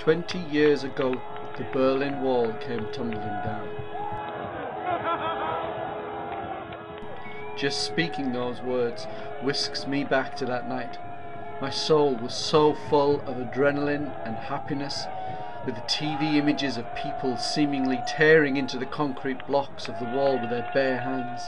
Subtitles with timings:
[0.00, 1.20] Twenty years ago,
[1.58, 3.68] the Berlin Wall came tumbling down.
[7.58, 9.06] Just speaking those words
[9.42, 10.96] whisks me back to that night.
[11.60, 15.04] My soul was so full of adrenaline and happiness,
[15.66, 20.40] with the TV images of people seemingly tearing into the concrete blocks of the wall
[20.40, 21.42] with their bare hands.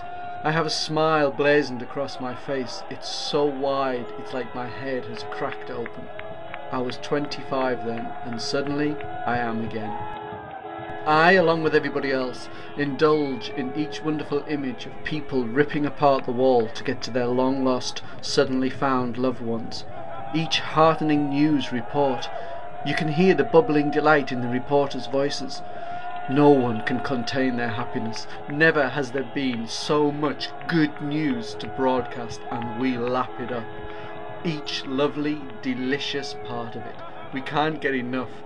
[0.45, 2.82] I have a smile blazoned across my face.
[2.91, 6.07] It's so wide, it's like my head has cracked open.
[6.72, 9.94] I was 25 then, and suddenly I am again.
[11.07, 16.32] I, along with everybody else, indulge in each wonderful image of people ripping apart the
[16.32, 19.85] wall to get to their long lost, suddenly found loved ones.
[20.32, 22.30] Each heartening news report,
[22.85, 25.61] you can hear the bubbling delight in the reporters' voices.
[26.27, 28.27] No one can contain their happiness.
[28.49, 33.66] Never has there been so much good news to broadcast, and we lap it up.
[34.45, 37.05] Each lovely, delicious part of it.
[37.31, 38.42] We can't get enough.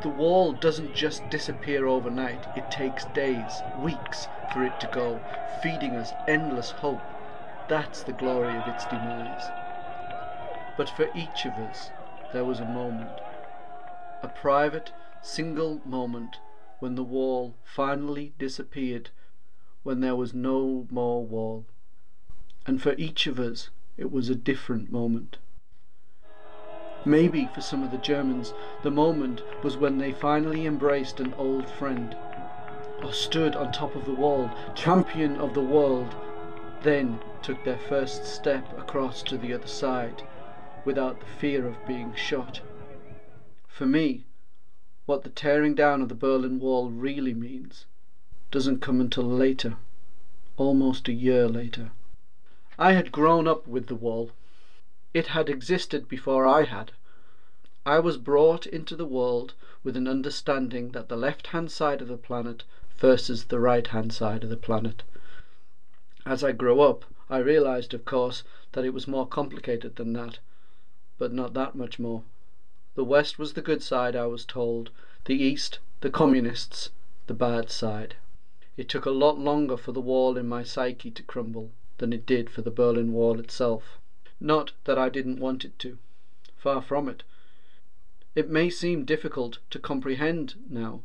[0.00, 5.96] The wall doesn't just disappear overnight, it takes days, weeks for it to go, feeding
[5.96, 7.10] us endless hope.
[7.68, 9.50] That's the glory of its demise.
[10.76, 11.90] But for each of us,
[12.30, 13.22] there was a moment,
[14.22, 16.40] a private, single moment
[16.80, 19.08] when the wall finally disappeared,
[19.84, 21.64] when there was no more wall.
[22.66, 25.36] And for each of us, it was a different moment.
[27.04, 31.68] Maybe for some of the Germans, the moment was when they finally embraced an old
[31.68, 32.14] friend,
[33.02, 36.14] or stood on top of the wall, champion of the world,
[36.82, 40.22] then took their first step across to the other side
[40.84, 42.60] without the fear of being shot.
[43.66, 44.24] For me,
[45.06, 47.86] what the tearing down of the Berlin Wall really means
[48.50, 49.76] doesn't come until later,
[50.56, 51.90] almost a year later.
[52.80, 54.30] I had grown up with the wall.
[55.12, 56.92] It had existed before I had.
[57.84, 62.06] I was brought into the world with an understanding that the left hand side of
[62.06, 62.62] the planet
[62.96, 65.02] versus the right hand side of the planet.
[66.24, 70.38] As I grew up, I realized, of course, that it was more complicated than that,
[71.18, 72.22] but not that much more.
[72.94, 74.90] The West was the good side, I was told,
[75.24, 76.90] the East, the Communists,
[77.26, 78.14] the bad side.
[78.76, 82.24] It took a lot longer for the wall in my psyche to crumble than it
[82.24, 83.98] did for the Berlin Wall itself.
[84.40, 85.98] Not that I didn't want it to.
[86.56, 87.22] Far from it.
[88.34, 91.02] It may seem difficult to comprehend now,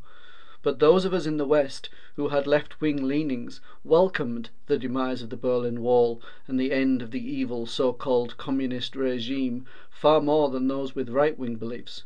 [0.62, 5.22] but those of us in the West who had left wing leanings welcomed the demise
[5.22, 10.22] of the Berlin Wall and the end of the evil so called communist regime far
[10.22, 12.04] more than those with right wing beliefs.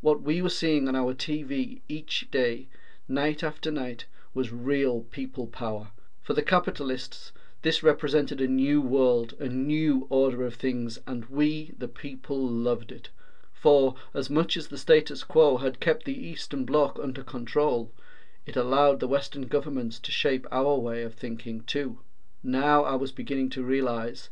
[0.00, 2.68] What we were seeing on our TV each day,
[3.06, 5.92] night after night, was real people power.
[6.22, 7.32] For the capitalists,
[7.62, 12.90] this represented a new world, a new order of things, and we, the people, loved
[12.90, 13.10] it.
[13.52, 17.92] For, as much as the status quo had kept the Eastern Bloc under control,
[18.46, 21.98] it allowed the Western governments to shape our way of thinking too.
[22.42, 24.30] Now I was beginning to realize,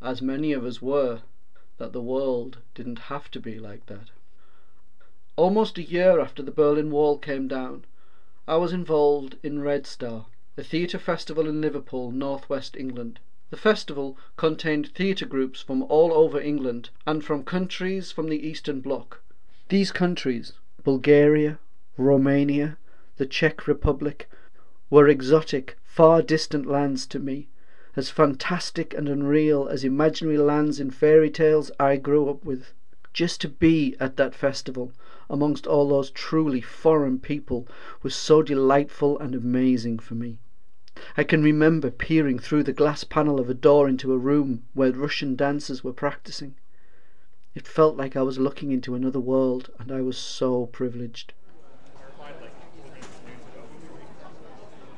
[0.00, 1.20] as many of us were,
[1.76, 4.10] that the world didn't have to be like that.
[5.36, 7.84] Almost a year after the Berlin Wall came down,
[8.48, 10.24] I was involved in Red Star
[10.60, 13.18] a theatre festival in Liverpool, north west England.
[13.48, 18.82] The festival contained theatre groups from all over England and from countries from the Eastern
[18.82, 19.22] Bloc.
[19.70, 20.52] These countries,
[20.84, 21.58] Bulgaria,
[21.96, 22.76] Romania,
[23.16, 24.28] the Czech Republic,
[24.90, 27.48] were exotic, far distant lands to me,
[27.96, 32.74] as fantastic and unreal as imaginary lands in fairy tales I grew up with.
[33.14, 34.92] Just to be at that festival,
[35.30, 37.66] amongst all those truly foreign people,
[38.02, 40.38] was so delightful and amazing for me.
[41.16, 44.92] I can remember peering through the glass panel of a door into a room where
[44.92, 46.56] Russian dancers were practicing.
[47.54, 51.32] It felt like I was looking into another world, and I was so privileged.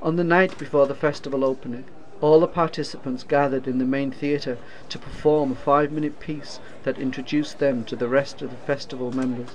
[0.02, 1.84] On the night before the festival opening,
[2.20, 4.58] all the participants gathered in the main theatre
[4.88, 9.12] to perform a five minute piece that introduced them to the rest of the festival
[9.12, 9.50] members.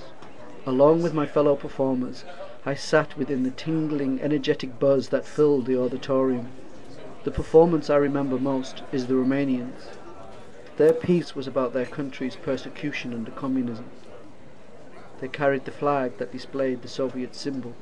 [0.66, 2.24] Along with my fellow performers,
[2.66, 6.48] I sat within the tingling, energetic buzz that filled the auditorium.
[7.24, 9.96] The performance I remember most is the Romanians.
[10.76, 13.86] Their piece was about their country's persecution under communism.
[15.20, 17.74] They carried the flag that displayed the Soviet symbol.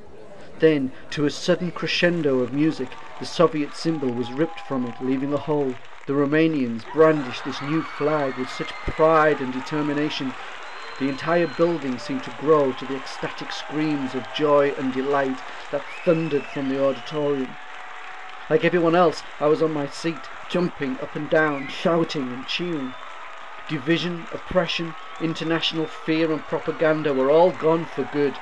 [0.58, 2.88] Then, to a sudden crescendo of music,
[3.20, 5.74] the Soviet symbol was ripped from it, leaving a hole.
[6.06, 10.32] The Romanians brandished this new flag with such pride and determination
[10.98, 15.88] the entire building seemed to grow to the ecstatic screams of joy and delight that
[15.88, 17.56] thundered from the auditorium.
[18.48, 22.94] Like everyone else, I was on my seat, jumping up and down, shouting and cheering.
[23.66, 28.38] division, oppression, international fear and propaganda were all gone for good.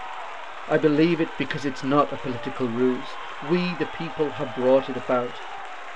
[0.68, 3.16] I believe it because it's not a political ruse.
[3.40, 5.40] We, the people, have brought it about.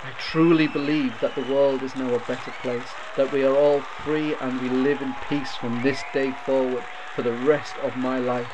[0.04, 3.82] I truly believe that the world is now a better place, that we are all
[4.04, 6.84] free and we live in peace from this day forward
[7.16, 8.46] for the rest of my life.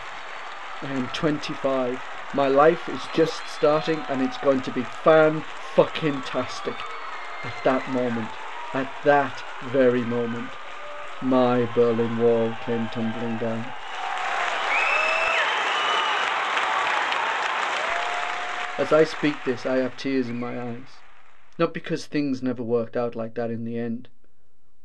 [0.83, 1.99] I am 25.
[2.33, 5.43] My life is just starting and it's going to be fan
[5.75, 6.73] fucking tastic.
[7.45, 8.31] At that moment,
[8.73, 10.49] at that very moment,
[11.21, 13.67] my Berlin Wall came tumbling down.
[18.79, 21.04] As I speak this, I have tears in my eyes.
[21.59, 24.09] Not because things never worked out like that in the end.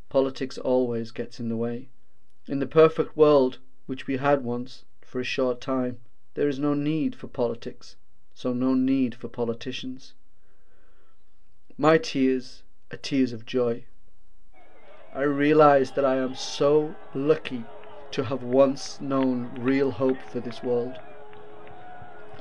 [0.09, 1.89] Politics always gets in the way.
[2.47, 5.99] In the perfect world, which we had once, for a short time,
[6.35, 7.95] there is no need for politics,
[8.33, 10.13] so no need for politicians.
[11.77, 13.85] My tears are tears of joy.
[15.13, 17.65] I realize that I am so lucky
[18.11, 20.99] to have once known real hope for this world.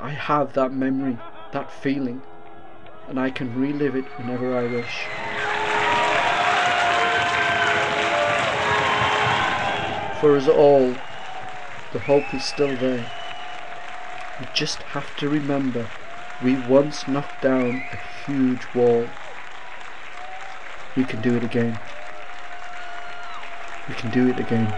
[0.01, 1.19] I have that memory,
[1.53, 2.23] that feeling,
[3.09, 5.07] and I can relive it whenever I wish.
[10.21, 10.95] For us all,
[11.93, 13.11] the hope is still there.
[14.41, 15.89] We just have to remember
[16.43, 19.09] we once knocked down a huge wall.
[20.97, 21.79] We can do it again.
[23.89, 24.73] We can do it again.